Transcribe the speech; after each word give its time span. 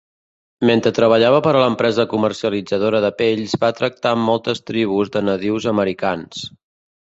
Mentre 0.69 0.91
treballava 0.99 1.41
per 1.47 1.51
a 1.59 1.61
l'empresa 1.63 2.05
comercialitzadora 2.13 3.03
de 3.05 3.13
pells 3.21 3.55
va 3.65 3.71
tractar 3.83 4.15
amb 4.15 4.27
moltes 4.33 4.65
tribus 4.73 5.15
de 5.19 5.25
nadius 5.29 5.71
americans. 5.77 6.45